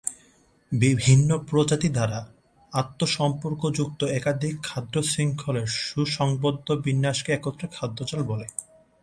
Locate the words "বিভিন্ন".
0.71-1.29